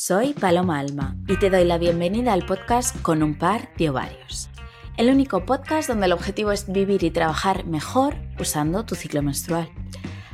[0.00, 4.48] Soy Paloma Alma y te doy la bienvenida al podcast Con un par de ovarios.
[4.96, 9.68] El único podcast donde el objetivo es vivir y trabajar mejor usando tu ciclo menstrual.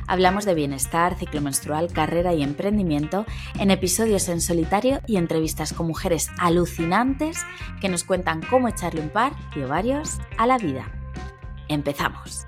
[0.07, 3.25] Hablamos de bienestar, ciclo menstrual, carrera y emprendimiento
[3.59, 7.39] en episodios en solitario y entrevistas con mujeres alucinantes
[7.81, 10.91] que nos cuentan cómo echarle un par de ovarios a la vida.
[11.69, 12.45] Empezamos.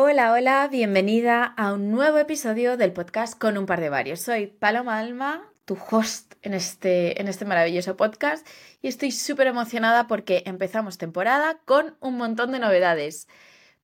[0.00, 4.20] Hola, hola, bienvenida a un nuevo episodio del podcast con un par de varios.
[4.20, 8.46] Soy Paloma Alma, tu host en este, en este maravilloso podcast
[8.80, 13.26] y estoy súper emocionada porque empezamos temporada con un montón de novedades.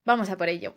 [0.05, 0.77] Vamos a por ello.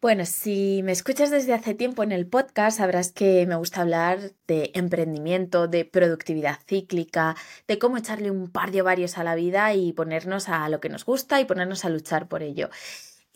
[0.00, 4.18] Bueno, si me escuchas desde hace tiempo en el podcast, sabrás que me gusta hablar
[4.48, 7.36] de emprendimiento, de productividad cíclica,
[7.68, 10.88] de cómo echarle un par de ovarios a la vida y ponernos a lo que
[10.88, 12.70] nos gusta y ponernos a luchar por ello.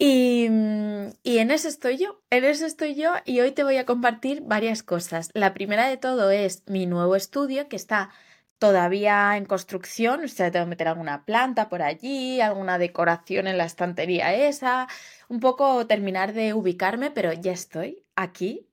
[0.00, 3.86] Mm, y, en eso estoy yo, en eso estoy yo y hoy te voy a
[3.86, 5.30] compartir varias cosas.
[5.34, 8.10] La primera de todo es mi nuevo estudio que está
[8.58, 13.58] todavía en construcción, o sea, tengo que meter alguna planta por allí, alguna decoración en
[13.58, 14.88] la estantería esa,
[15.28, 18.68] un poco terminar de ubicarme, pero ya estoy aquí.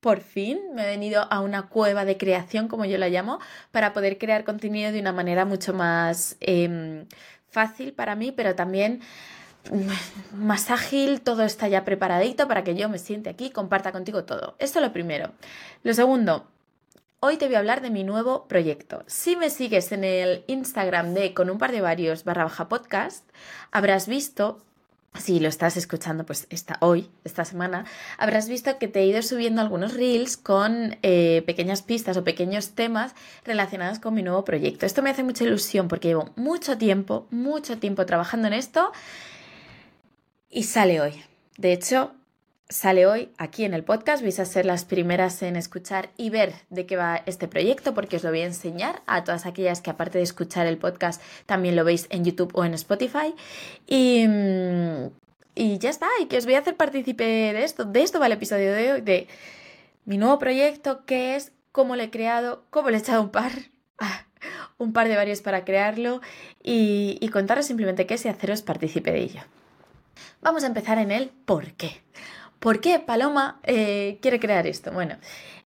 [0.00, 3.38] Por fin me he venido a una cueva de creación, como yo la llamo,
[3.70, 7.06] para poder crear contenido de una manera mucho más em,
[7.48, 9.00] fácil para mí, pero también
[10.34, 14.24] más ágil, todo está ya preparadito para que yo me siente aquí y comparta contigo
[14.24, 14.54] todo.
[14.58, 15.32] Esto es lo primero.
[15.82, 16.46] Lo segundo,
[17.20, 19.04] hoy te voy a hablar de mi nuevo proyecto.
[19.06, 23.28] Si me sigues en el Instagram de con un par de varios barra baja podcast,
[23.70, 24.62] habrás visto
[25.18, 27.84] si lo estás escuchando pues esta, hoy, esta semana,
[28.16, 32.70] habrás visto que te he ido subiendo algunos reels con eh, pequeñas pistas o pequeños
[32.70, 33.14] temas
[33.44, 34.86] relacionados con mi nuevo proyecto.
[34.86, 38.92] Esto me hace mucha ilusión porque llevo mucho tiempo, mucho tiempo trabajando en esto
[40.50, 41.22] y sale hoy.
[41.56, 42.12] De hecho,
[42.68, 44.22] sale hoy aquí en el podcast.
[44.22, 48.16] Vais a ser las primeras en escuchar y ver de qué va este proyecto porque
[48.16, 51.76] os lo voy a enseñar a todas aquellas que aparte de escuchar el podcast también
[51.76, 53.34] lo veis en YouTube o en Spotify.
[53.86, 54.24] Y,
[55.54, 57.84] y ya está, y que os voy a hacer partícipe de esto.
[57.84, 59.28] De esto va el episodio de hoy, de
[60.04, 63.52] mi nuevo proyecto, qué es, cómo lo he creado, cómo le he echado un par.
[64.78, 66.22] un par de varios para crearlo
[66.62, 69.42] y, y contaros simplemente qué es y haceros partícipe de ello.
[70.42, 72.00] Vamos a empezar en el por qué.
[72.60, 74.90] ¿Por qué Paloma eh, quiere crear esto?
[74.90, 75.16] Bueno,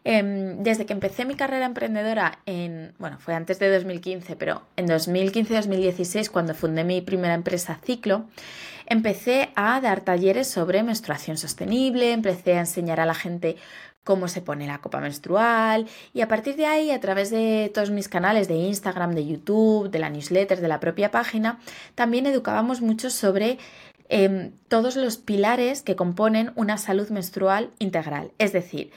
[0.03, 4.87] em, desde que empecé mi carrera emprendedora en, bueno, fue antes de 2015, pero en
[4.87, 8.25] 2015-2016, cuando fundé mi primera empresa Ciclo,
[8.87, 13.57] empecé a dar talleres sobre menstruación sostenible, empecé a enseñar a la gente
[14.03, 17.91] cómo se pone la copa menstrual y a partir de ahí, a través de todos
[17.91, 21.59] mis canales de Instagram, de YouTube, de la newsletter, de la propia página,
[21.95, 23.57] también educábamos mucho sobre
[24.15, 28.31] Em, todos los pilares que componen una salud menstrual integral.
[28.37, 28.91] Es decir,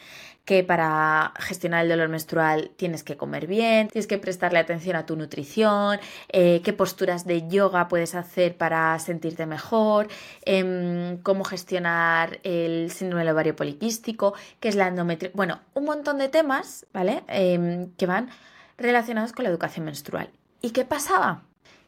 [0.45, 5.07] que para gestionar el dolor menstrual tienes que comer bien, tienes que prestarle atención a
[5.07, 10.09] tu nutrición, eh, qué posturas de yoga puedes hacer para sentirte mejor,
[10.43, 16.19] em, cómo gestionar el síndrome del ovario poliquístico, qué es la endometrio, bueno, un montón
[16.19, 17.25] de temas, ¿vale?
[17.29, 18.29] Em, que van
[18.77, 20.29] relacionados con la educación menstrual.
[20.61, 21.46] ¿Y qué pasaba?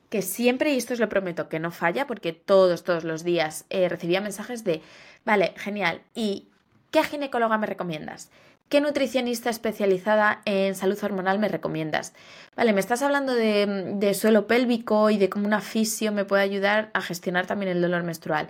[0.09, 3.65] Que siempre, y esto os lo prometo, que no falla, porque todos, todos los días
[3.71, 4.83] eh, recibía mensajes de,
[5.25, 6.49] vale, genial, ¿y
[6.91, 8.31] qué ginecóloga me recomiendas?
[8.69, 12.13] ¿Qué nutricionista especializada en salud hormonal me recomiendas?
[12.55, 16.43] Vale, me estás hablando de, de suelo pélvico y de cómo una fisio me puede
[16.43, 18.49] ayudar a gestionar también el dolor menstrual.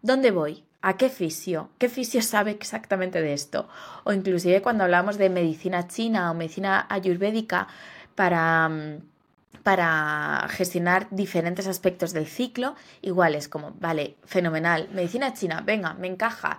[0.00, 0.64] ¿Dónde voy?
[0.80, 1.70] ¿A qué fisio?
[1.78, 3.68] ¿Qué fisio sabe exactamente de esto?
[4.04, 7.68] O inclusive cuando hablamos de medicina china o medicina ayurvédica
[8.14, 9.00] para mm,
[9.62, 16.58] para gestionar diferentes aspectos del ciclo, iguales como, vale, fenomenal, medicina china, venga, me encaja,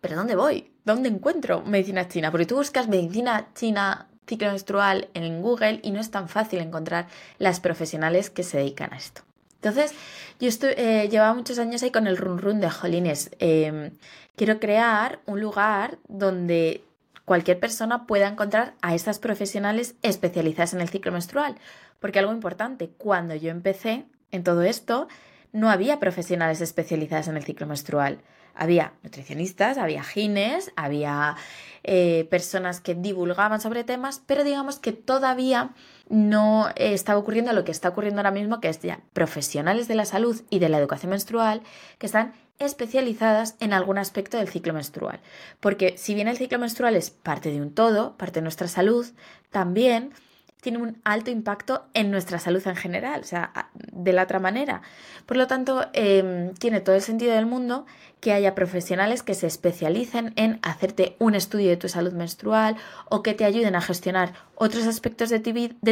[0.00, 0.70] pero ¿dónde voy?
[0.84, 2.30] ¿Dónde encuentro medicina china?
[2.30, 7.08] Porque tú buscas medicina china ciclo menstrual en Google y no es tan fácil encontrar
[7.38, 9.22] las profesionales que se dedican a esto.
[9.56, 9.92] Entonces,
[10.38, 13.30] yo estoy, eh, llevaba muchos años ahí con el run run de jolines.
[13.40, 13.90] Em,
[14.36, 16.82] quiero crear un lugar donde
[17.30, 21.54] cualquier persona pueda encontrar a estas profesionales especializadas en el ciclo menstrual.
[22.00, 25.06] Porque algo importante, cuando yo empecé en todo esto,
[25.52, 28.18] no había profesionales especializadas en el ciclo menstrual.
[28.52, 31.36] Había nutricionistas, había gines, había
[31.84, 35.70] eh, personas que divulgaban sobre temas, pero digamos que todavía
[36.08, 40.04] no estaba ocurriendo lo que está ocurriendo ahora mismo, que es ya profesionales de la
[40.04, 41.62] salud y de la educación menstrual
[41.98, 45.20] que están especializadas en algún aspecto del ciclo menstrual.
[45.58, 49.06] Porque si bien el ciclo menstrual es parte de un todo, parte de nuestra salud,
[49.50, 50.12] también
[50.60, 54.82] tiene un alto impacto en nuestra salud en general, o sea, de la otra manera.
[55.26, 57.86] Por lo tanto, em, tiene todo el sentido del mundo
[58.20, 62.76] que haya profesionales que se especialicen en hacerte un estudio de tu salud menstrual
[63.08, 65.40] o que te ayuden a gestionar otros aspectos de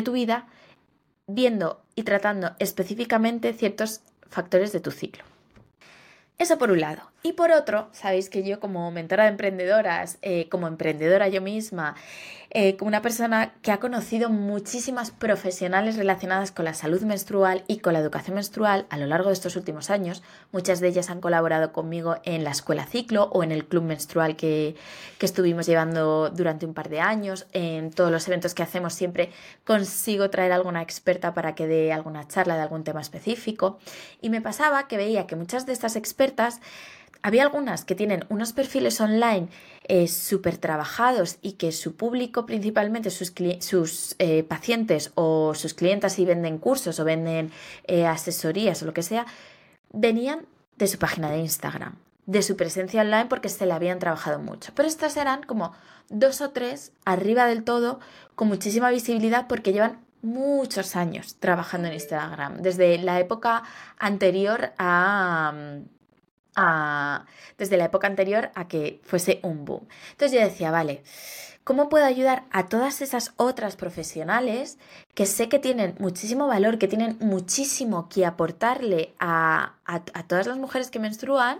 [0.02, 0.46] tu vida,
[1.26, 5.24] viendo y tratando específicamente ciertos factores de tu ciclo.
[6.38, 7.02] Eso por un lado.
[7.28, 11.94] Y por otro, sabéis que yo como mentora de emprendedoras, eh, como emprendedora yo misma,
[12.48, 17.80] eh, como una persona que ha conocido muchísimas profesionales relacionadas con la salud menstrual y
[17.80, 20.22] con la educación menstrual a lo largo de estos últimos años,
[20.52, 24.34] muchas de ellas han colaborado conmigo en la escuela ciclo o en el club menstrual
[24.34, 24.76] que,
[25.18, 27.46] que estuvimos llevando durante un par de años.
[27.52, 29.32] En todos los eventos que hacemos siempre
[29.66, 33.78] consigo traer alguna experta para que dé alguna charla de algún tema específico.
[34.22, 36.62] Y me pasaba que veía que muchas de estas expertas
[37.22, 39.48] había algunas que tienen unos perfiles online
[39.84, 46.12] eh, súper trabajados y que su público, principalmente sus, sus eh, pacientes o sus clientes
[46.12, 47.50] si venden cursos o venden
[47.84, 49.26] eh, asesorías o lo que sea,
[49.92, 54.38] venían de su página de Instagram, de su presencia online porque se la habían trabajado
[54.38, 54.72] mucho.
[54.74, 55.72] Pero estas eran como
[56.08, 58.00] dos o tres arriba del todo
[58.34, 63.62] con muchísima visibilidad porque llevan muchos años trabajando en Instagram, desde la época
[63.98, 65.52] anterior a
[67.56, 69.86] desde la época anterior a que fuese un boom.
[70.12, 71.02] Entonces yo decía, vale,
[71.64, 74.78] ¿cómo puedo ayudar a todas esas otras profesionales
[75.14, 80.58] que sé que tienen muchísimo valor, que tienen muchísimo que aportarle a, a todas las
[80.58, 81.58] mujeres que menstruan?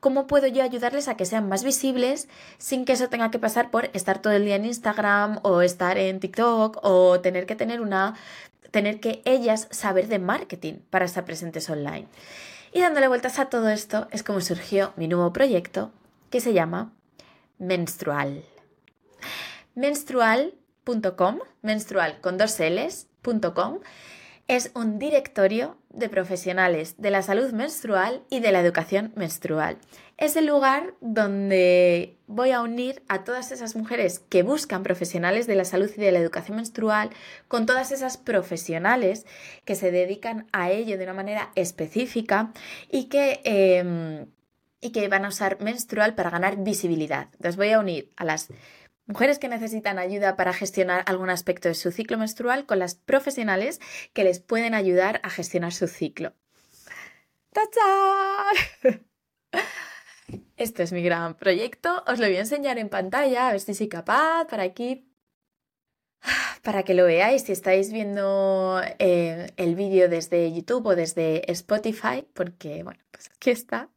[0.00, 2.28] ¿Cómo puedo yo ayudarles a que sean más visibles
[2.58, 5.96] sin que eso tenga que pasar por estar todo el día en Instagram o estar
[5.96, 8.14] en TikTok o tener que tener una
[8.70, 12.06] tener que ellas saber de marketing para estar presentes online?
[12.72, 15.90] Y dándole vueltas a todo esto es como surgió mi nuevo proyecto
[16.30, 16.92] que se llama
[17.58, 18.44] Menstrual.
[19.74, 23.80] Menstrual.com, menstrual con dos L's.com,
[24.50, 29.78] es un directorio de profesionales de la salud menstrual y de la educación menstrual.
[30.16, 35.54] Es el lugar donde voy a unir a todas esas mujeres que buscan profesionales de
[35.54, 37.10] la salud y de la educación menstrual
[37.46, 39.24] con todas esas profesionales
[39.64, 42.52] que se dedican a ello de una manera específica
[42.90, 43.40] y que...
[43.44, 44.26] Em,
[44.82, 47.28] y que van a usar menstrual para ganar visibilidad.
[47.32, 48.48] Entonces voy a unir a las
[49.10, 53.80] Mujeres que necesitan ayuda para gestionar algún aspecto de su ciclo menstrual con las profesionales
[54.12, 56.32] que les pueden ayudar a gestionar su ciclo.
[57.52, 59.04] ¡Tachán!
[60.56, 62.04] Este es mi gran proyecto.
[62.06, 65.10] Os lo voy a enseñar en pantalla, a ver si soy capaz, para aquí.
[66.62, 72.24] Para que lo veáis, si estáis viendo eh, el vídeo desde YouTube o desde Spotify,
[72.32, 73.90] porque, bueno, pues aquí está.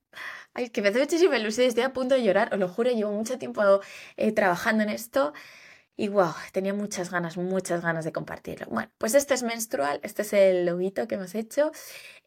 [0.53, 3.11] Ay, que me hace muchísima ilusión, estoy a punto de llorar, os lo juro, llevo
[3.11, 3.81] mucho tiempo
[4.17, 5.33] eh, trabajando en esto
[5.95, 8.67] y wow, tenía muchas ganas, muchas ganas de compartirlo.
[8.69, 11.71] Bueno, pues este es menstrual, este es el loguito que hemos hecho.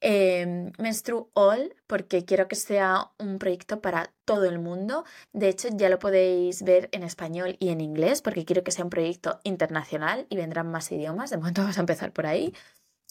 [0.00, 5.04] Eh, Menstrual, porque quiero que sea un proyecto para todo el mundo.
[5.32, 8.84] De hecho, ya lo podéis ver en español y en inglés, porque quiero que sea
[8.84, 11.30] un proyecto internacional y vendrán más idiomas.
[11.30, 12.54] De momento vamos a empezar por ahí.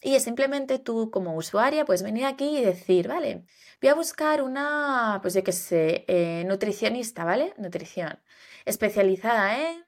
[0.01, 3.45] Y es simplemente tú como usuaria, pues venir aquí y decir, vale,
[3.81, 7.53] voy a buscar una, pues yo qué sé, eh, nutricionista, ¿vale?
[7.57, 8.21] Nutrición.
[8.65, 9.86] Especializada en,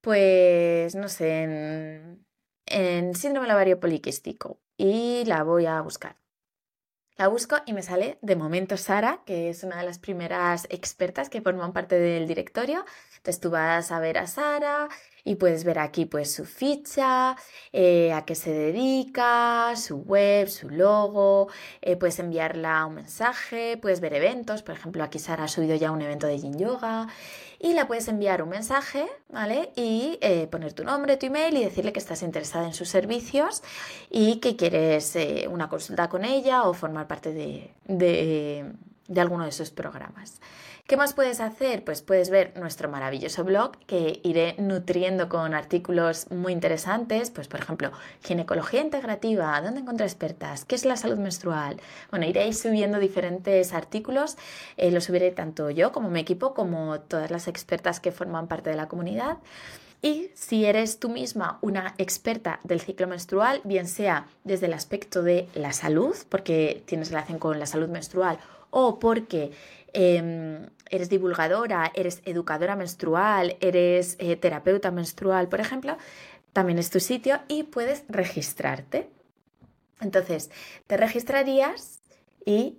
[0.00, 2.26] pues, no sé, en,
[2.66, 4.60] en síndrome ovario poliquístico.
[4.76, 6.16] Y la voy a buscar.
[7.16, 11.28] La busco y me sale de momento Sara, que es una de las primeras expertas
[11.28, 12.84] que forman parte del directorio.
[13.22, 14.88] Entonces tú vas a ver a Sara
[15.22, 17.36] y puedes ver aquí pues su ficha,
[17.72, 21.46] eh, a qué se dedica, su web, su logo,
[21.82, 25.92] eh, puedes enviarla un mensaje, puedes ver eventos, por ejemplo aquí Sara ha subido ya
[25.92, 27.06] un evento de Yin Yoga
[27.60, 29.70] y la puedes enviar un mensaje, ¿vale?
[29.76, 33.62] Y eh, poner tu nombre, tu email y decirle que estás interesada en sus servicios
[34.10, 35.16] y que quieres
[35.48, 38.72] una consulta con ella o formar parte de, de,
[39.06, 40.40] de alguno de sus programas.
[40.86, 41.84] ¿Qué más puedes hacer?
[41.84, 47.60] Pues puedes ver nuestro maravilloso blog que iré nutriendo con artículos muy interesantes, pues por
[47.60, 50.64] ejemplo, ginecología integrativa, ¿dónde encontrar expertas?
[50.64, 51.80] ¿Qué es la salud menstrual?
[52.10, 54.36] Bueno, iréis subiendo diferentes artículos,
[54.76, 58.68] eh, los subiré tanto yo como mi equipo, como todas las expertas que forman parte
[58.68, 59.38] de la comunidad.
[60.02, 65.22] Y si eres tú misma una experta del ciclo menstrual, bien sea desde el aspecto
[65.22, 69.52] de la salud, porque tienes relación con la salud menstrual, o porque
[69.92, 75.96] Em, eres divulgadora, eres educadora menstrual, eres eh, terapeuta menstrual, por ejemplo,
[76.52, 79.10] también es tu sitio y puedes registrarte.
[80.00, 80.50] Entonces,
[80.86, 82.02] te registrarías
[82.44, 82.78] y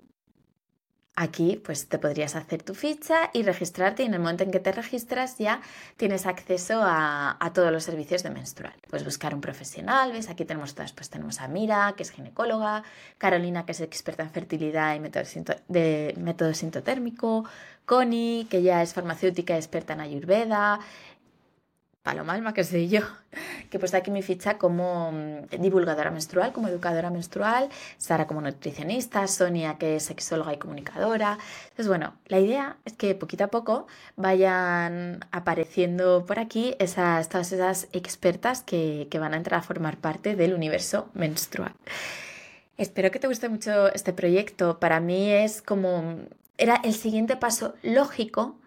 [1.15, 4.59] Aquí pues te podrías hacer tu ficha y registrarte y en el momento en que
[4.59, 5.61] te registras ya
[5.95, 8.73] tienes acceso a, todos los servicios de menstrual.
[8.89, 10.29] Puedes buscar un profesional, ¿ves?
[10.29, 12.83] Aquí tenemos todas, pues tenemos a Mira, que es ginecóloga,
[13.19, 15.23] Carolina, que es experta en fertilidad y método,
[15.67, 17.45] de método sintotérmico,
[17.85, 20.79] Connie, que ya es farmacéutica experta en Ayurveda,
[22.03, 22.99] Paloma Alma, que soy yo,
[23.69, 28.41] que he puesto aquí mi ficha como mm, divulgadora menstrual, como educadora menstrual, Sara como
[28.41, 31.37] nutricionista, Sonia que es sexóloga y comunicadora.
[31.63, 37.53] Entonces, bueno, la idea es que poquito a poco vayan apareciendo por aquí esas, todas
[37.53, 41.73] esas expertas que, que van a entrar a formar parte del universo menstrual.
[42.77, 44.77] Espero que te guste mucho este proyecto.
[44.77, 46.17] Para mí es como,
[46.57, 48.57] era el siguiente paso lógico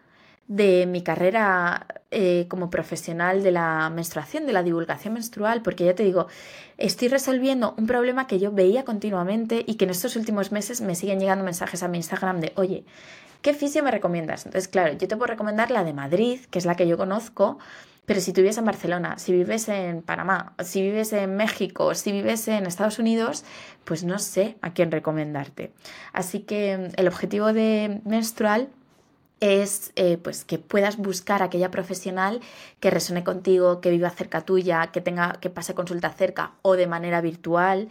[0.48, 5.94] de mi carrera eh, como profesional de la menstruación, de la divulgación menstrual, porque ya
[5.94, 6.28] te digo,
[6.78, 10.94] estoy resolviendo un problema que yo veía continuamente y que en estos últimos meses me
[10.94, 12.84] siguen llegando mensajes a mi Instagram de, oye,
[13.42, 14.46] ¿qué fisio me recomiendas?
[14.46, 17.58] Entonces, claro, yo te puedo recomendar la de Madrid, que es la que yo conozco,
[18.06, 22.46] pero si tú en Barcelona, si vives en Panamá, si vives en México, si vives
[22.46, 23.44] en Estados Unidos,
[23.84, 25.72] pues no sé a quién recomendarte.
[26.12, 28.68] Así que mm, el objetivo de menstrual
[29.40, 32.40] es eh, pues que puedas buscar aquella profesional
[32.80, 36.86] que resone contigo, que viva cerca tuya, que tenga que pase consulta cerca o de
[36.86, 37.88] manera virtual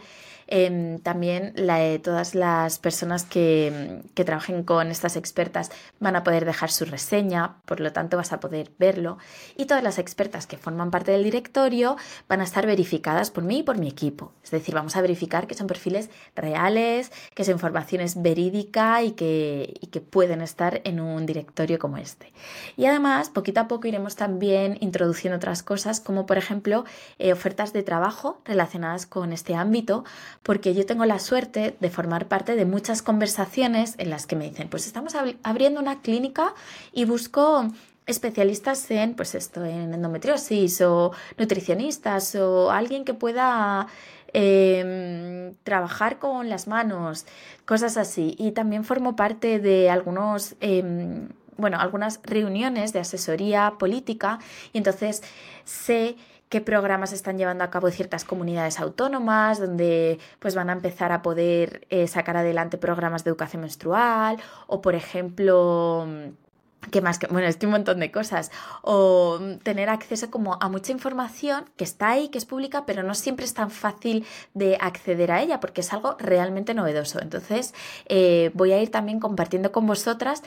[0.48, 1.54] Em, también
[2.02, 7.56] todas las personas que, que, trabajen con estas expertas van a poder dejar su reseña,
[7.64, 9.18] por lo tanto vas a poder verlo.
[9.56, 11.96] Y todas las expertas que forman parte del directorio
[12.28, 14.32] van a estar verificadas por mí y por mi equipo.
[14.44, 19.12] Es decir, vamos a verificar que son perfiles reales, que su información es verídica y
[19.12, 21.35] que, y que pueden estar en un directorio
[21.78, 22.32] como este.
[22.76, 26.84] Y además, poquito a poco iremos también introduciendo otras cosas, como por ejemplo
[27.18, 30.04] eh, ofertas de trabajo relacionadas con este ámbito
[30.42, 34.48] porque yo tengo la suerte de formar parte de muchas conversaciones en las que me
[34.48, 36.54] dicen, pues estamos abriendo una clínica
[36.92, 37.70] y busco
[38.06, 43.88] especialistas en, pues esto, en endometriosis o nutricionistas o alguien que pueda
[44.32, 47.26] em, trabajar con las manos,
[47.64, 48.34] cosas así.
[48.38, 50.56] Y también formo parte de algunos...
[50.60, 51.28] Em,
[51.58, 54.38] bueno, algunas reuniones de asesoría política
[54.74, 55.22] y entonces
[55.64, 56.16] sé
[56.48, 61.22] qué programas están llevando a cabo ciertas comunidades autónomas, donde pues van a empezar a
[61.22, 66.06] poder eh, sacar adelante programas de educación menstrual, o por ejemplo
[66.90, 67.18] ¿Qué más?
[67.30, 68.50] Bueno, es que un montón de cosas.
[68.82, 73.14] O tener acceso como a mucha información que está ahí, que es pública, pero no
[73.14, 77.20] siempre es tan fácil de acceder a ella porque es algo realmente novedoso.
[77.20, 77.74] Entonces,
[78.06, 80.42] eh, voy a ir también compartiendo con vosotras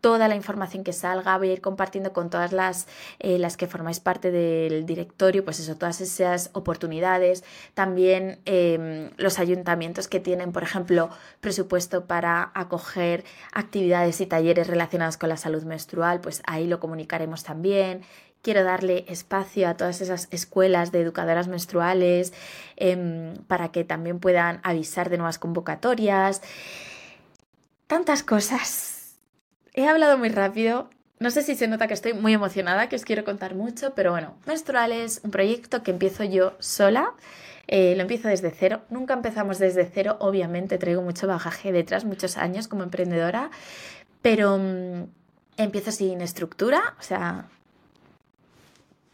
[0.00, 2.86] toda la información que salga, voy a ir compartiendo con todas las,
[3.18, 9.38] eh, las que formáis parte del directorio, pues eso, todas esas oportunidades, también em, los
[9.38, 11.10] ayuntamientos que tienen, por ejemplo,
[11.40, 17.42] presupuesto para acoger actividades y talleres relacionados con la salud menstrual, pues ahí lo comunicaremos
[17.42, 18.02] también.
[18.42, 22.32] Quiero darle espacio a todas esas escuelas de educadoras menstruales
[22.76, 26.42] em, para que también puedan avisar de nuevas convocatorias.
[27.88, 28.95] Tantas cosas
[29.76, 30.88] He hablado muy rápido.
[31.18, 34.10] No sé si se nota que estoy muy emocionada, que os quiero contar mucho, pero
[34.10, 37.12] bueno, Menstrual es un proyecto que empiezo yo sola.
[37.68, 38.80] Eh, lo empiezo desde cero.
[38.88, 43.50] Nunca empezamos desde cero, obviamente traigo mucho bagaje detrás, muchos años como emprendedora,
[44.22, 45.04] pero mm,
[45.58, 47.46] empiezo sin estructura, o sea,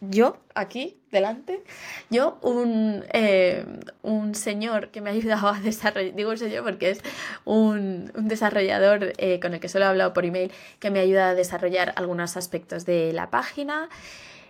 [0.03, 1.63] yo aquí delante,
[2.11, 3.65] yo un, eh,
[4.03, 7.01] un señor que me ha ayudado a desarrollar, digo un señor porque es
[7.45, 11.35] un, desarrollador eh, con el que solo he hablado por email, que me ayuda a
[11.35, 13.89] desarrollar algunos aspectos de la página.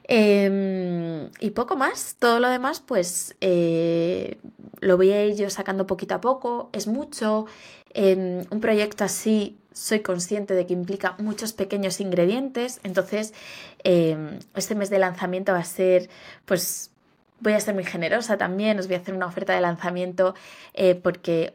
[0.04, 4.38] Em, y poco más, todo lo demás pues eh,
[4.80, 7.47] lo voy a ir yo sacando poquito a poco, es mucho,
[7.94, 13.35] en un proyecto así soy consciente de que implica muchos pequeños ingredientes, entonces
[13.85, 16.09] em, este mes de lanzamiento va a ser,
[16.45, 16.91] pues
[17.41, 20.35] voy a ser muy generosa también, os voy a hacer una oferta de lanzamiento
[20.75, 21.55] eh, porque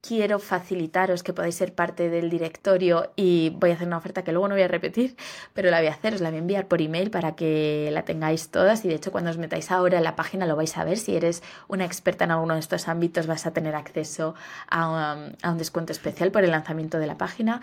[0.00, 4.32] quiero facilitaros que podáis ser parte del directorio y voy a hacer una oferta que
[4.32, 5.16] luego no voy a repetir,
[5.52, 8.04] pero la voy a hacer, os la voy a enviar por email para que la
[8.04, 8.84] tengáis todas.
[8.84, 11.16] Y de hecho cuando os metáis ahora en la página lo vais a ver, si
[11.16, 14.34] eres una experta en alguno de estos ámbitos vas a tener acceso
[14.68, 17.60] a, um, a un descuento especial por el lanzamiento de la página.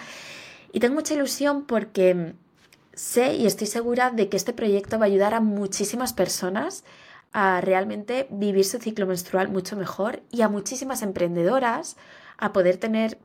[0.71, 2.33] Y tengo mucha ilusión porque
[2.93, 6.83] sé y estoy segura de que este proyecto va a ayudar a muchísimas personas
[7.33, 11.97] a realmente vivir su ciclo menstrual mucho mejor y a muchísimas emprendedoras
[12.37, 13.17] a poder tener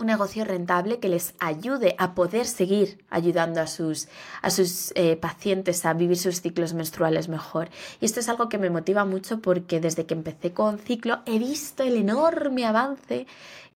[0.00, 4.08] un negocio rentable que les ayude a poder seguir ayudando a sus,
[4.42, 7.68] a sus eh, pacientes a vivir sus ciclos menstruales mejor.
[8.00, 11.38] Y esto es algo que me motiva mucho porque desde que empecé con ciclo he
[11.38, 13.26] visto el enorme avance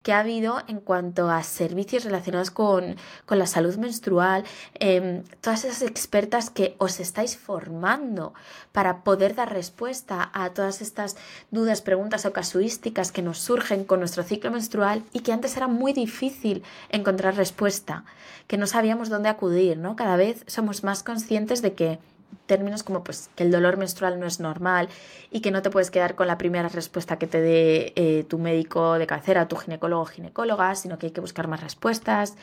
[0.05, 2.95] que ha habido en cuanto a servicios relacionados con,
[3.27, 4.43] la salud menstrual,
[4.75, 8.35] em, todas esas expertas que os estáis formando
[8.71, 11.17] para poder dar respuesta a todas estas
[11.49, 15.67] dudas, preguntas o casuísticas que nos surgen con nuestro ciclo menstrual y que antes era
[15.67, 18.05] muy difícil encontrar respuesta,
[18.45, 19.95] que no sabíamos dónde acudir, ¿no?
[19.95, 21.97] Cada vez somos más conscientes de que
[22.45, 24.89] términos como pues que el dolor menstrual no es normal
[25.31, 28.37] y que no te puedes quedar con la primera respuesta que te dé eh, tu
[28.37, 32.35] médico de cabecera, tu ginecólogo o ginecóloga, sino que hay que buscar más respuestas.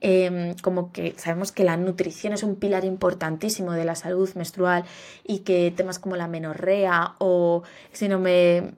[0.00, 4.84] Em, como que sabemos que la nutrición es un pilar importantísimo de la salud menstrual
[5.24, 7.62] y que temas como la menorrea o
[7.92, 8.74] síndrome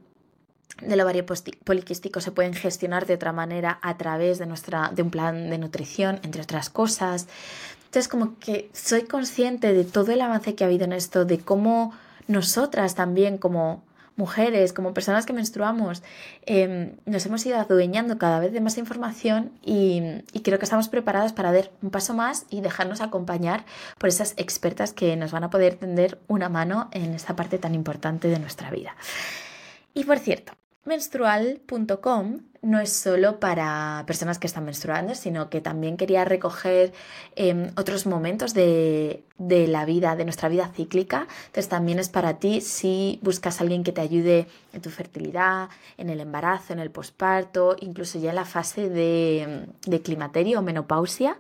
[0.83, 1.27] del ovario
[1.65, 5.59] poliquístico se pueden gestionar de otra manera a través de, nuestra, de un plan de
[5.59, 7.27] nutrición, entre otras cosas.
[7.89, 11.39] Entonces, como que soy consciente de todo el avance que ha habido en esto, de
[11.39, 11.95] cómo
[12.27, 13.83] nosotras también como
[14.17, 16.03] mujeres, como personas que menstruamos,
[16.45, 20.03] em, nos hemos ido adueñando cada vez de más información y,
[20.33, 23.65] y, creo que estamos preparadas para dar un paso más y dejarnos acompañar
[23.97, 27.75] por esas expertas que nos van a poder tender una mano en esta parte tan
[27.75, 28.97] importante de nuestra vida.
[29.95, 30.53] Y por cierto,
[30.89, 36.93] menstrual.com no es solo para personas que están menstruando, sino que también quería recoger
[37.37, 41.29] em, otros momentos de, la vida, de nuestra vida cíclica.
[41.47, 45.69] Entonces también es para ti si buscas a alguien que te ayude en tu fertilidad,
[45.99, 50.63] en el embarazo, en el posparto, incluso ya en la fase de, de climaterio o
[50.63, 51.39] menopausia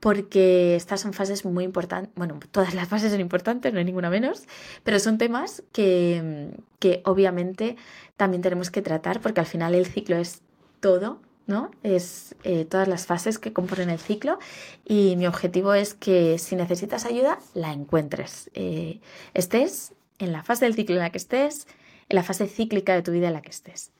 [0.00, 4.10] porque estas son fases muy importantes, bueno, todas las fases son importantes, no hay ninguna
[4.10, 4.44] menos,
[4.84, 7.76] pero son temas que, que obviamente
[8.16, 10.42] también tenemos que tratar porque al final el ciclo es
[10.80, 11.70] todo, ¿no?
[11.82, 14.38] Es eh, todas las fases que componen el ciclo
[14.84, 18.50] y mi objetivo es que si necesitas ayuda, la encuentres.
[18.54, 19.00] Eh,
[19.34, 21.66] estés en la fase del ciclo en la que estés,
[22.08, 23.92] en la fase cíclica de tu vida en la que estés.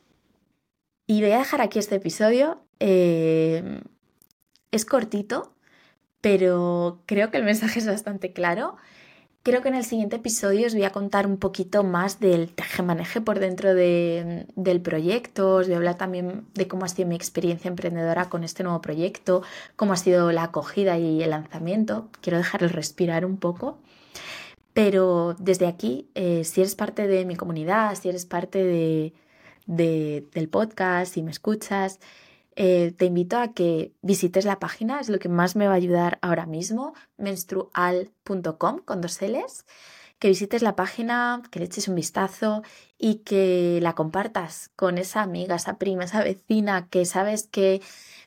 [1.06, 2.60] Y voy a dejar aquí este episodio.
[2.80, 3.80] Eh,
[4.72, 5.55] es cortito,
[6.26, 8.74] pero creo que el mensaje es bastante claro.
[9.44, 13.20] Creo que en el siguiente episodio os voy a contar un poquito más del tejemaneje
[13.20, 17.68] por dentro del proyecto, os voy a hablar también de cómo ha sido mi experiencia
[17.68, 19.44] emprendedora con este nuevo proyecto,
[19.76, 22.08] cómo ha sido la acogida y el lanzamiento.
[22.22, 23.78] Quiero dejar respirar un poco.
[24.72, 29.14] Pero desde aquí, eh, si eres parte de mi comunidad, si eres parte de,
[29.66, 32.00] del podcast, si me escuchas,
[32.56, 35.76] eh, te invito a que visites la página, es lo que más me va a
[35.76, 39.66] ayudar ahora mismo, menstrual.com con dos L's,
[40.18, 42.62] que visites la página, que le eches un vistazo
[42.98, 47.82] y que la compartas con esa amiga, esa prima, esa vecina que sabes que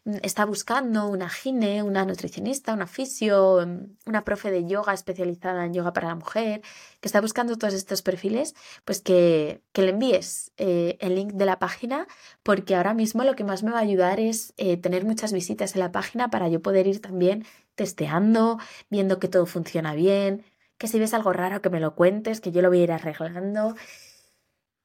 [0.06, 5.66] Mm, está buscando una gine, una nutricionista, una fisio, mm, una profe de yoga especializada
[5.66, 6.62] en yoga para la mujer,
[7.02, 11.58] que está buscando todos estos perfiles, pues que, le envíes eh, el link de la
[11.60, 12.06] página,
[12.44, 15.74] porque ahora mismo lo que más me va a ayudar es eh, tener muchas visitas
[15.76, 20.44] en la página para yo poder ir también testeando, viendo que todo funciona bien,
[20.80, 22.92] que si ves algo raro que me lo cuentes, que yo lo voy a ir
[22.92, 23.76] arreglando.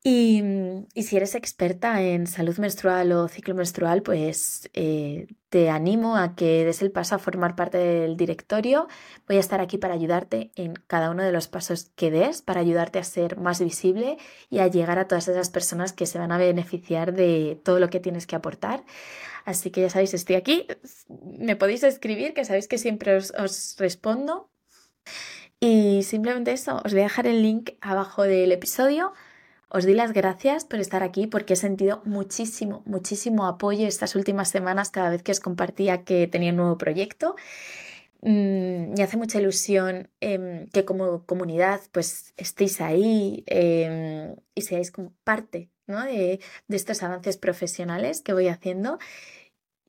[0.06, 0.42] Y,
[1.02, 6.66] si eres experta en salud menstrual o ciclo menstrual, pues eh, te animo a que
[6.66, 8.86] des el paso a formar parte del directorio.
[9.26, 12.60] Voy a estar aquí para ayudarte en cada uno de los pasos que des, para
[12.60, 14.18] ayudarte a ser más visible
[14.50, 17.88] y a llegar a todas esas personas que se van a beneficiar de todo lo
[17.88, 18.84] que tienes que aportar.
[19.46, 20.66] Así que ya sabéis, estoy aquí.
[21.38, 24.50] Me podéis escribir, que sabéis que siempre os, os respondo.
[25.66, 29.14] Y simplemente eso, os voy a dejar el link abajo del episodio.
[29.70, 34.50] Os di las gracias por estar aquí porque he sentido muchísimo, muchísimo apoyo estas últimas
[34.50, 37.34] semanas cada vez que os compartía que tenía un nuevo proyecto.
[38.20, 44.92] Mm, me hace mucha ilusión em, que como comunidad pues estéis ahí em, y seáis
[45.24, 48.98] parte de, de estos avances profesionales que voy haciendo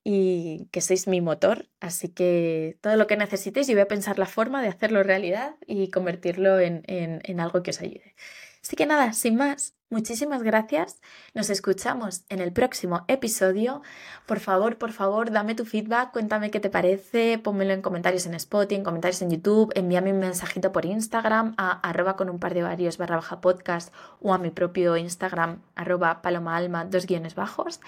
[0.08, 1.68] y que sois mi motor.
[1.82, 5.56] Así que todo lo que necesitéis, yo voy a pensar la forma de hacerlo realidad
[5.65, 8.15] y convertirlo en, en, algo que os ayude.
[8.62, 11.02] Así que nada, sin más, muchísimas gracias.
[11.34, 13.82] Nos escuchamos en el próximo episodio.
[14.28, 18.36] Por favor, por favor, dame tu feedback, cuéntame qué te parece, pónmelo en comentarios en
[18.36, 22.54] Spotify, en comentarios en YouTube, envíame un mensajito por Instagram a arroba con un par
[22.54, 23.91] de varios barra baja podcast
[24.22, 27.80] o a mi propio Instagram arroba paloma alma dos guiones bajos.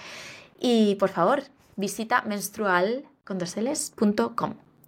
[0.60, 1.43] Y por favor,
[1.77, 3.05] visita menstrual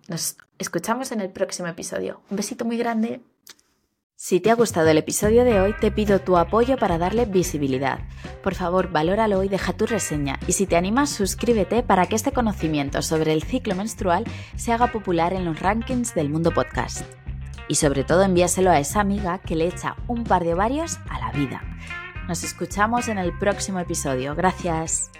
[0.07, 2.21] Nos escuchamos en el próximo episodio.
[2.29, 3.21] Un besito muy grande.
[4.15, 7.99] Si te ha gustado el episodio de hoy, te pido tu apoyo para darle visibilidad.
[8.43, 10.39] Por favor, valóralo y deja tu reseña.
[10.45, 14.25] Y si te animas, suscríbete para que este conocimiento sobre el ciclo menstrual
[14.57, 17.05] se haga popular en los rankings del mundo podcast.
[17.69, 21.19] Y sobre todo, envíaselo a esa amiga que le echa un par de varios a
[21.19, 21.61] la vida.
[22.27, 24.35] Nos escuchamos en el próximo episodio.
[24.35, 25.11] Gracias.